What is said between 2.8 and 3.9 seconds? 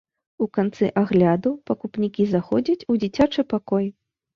у дзіцячы пакой.